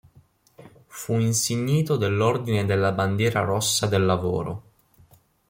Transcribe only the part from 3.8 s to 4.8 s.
del Lavoro.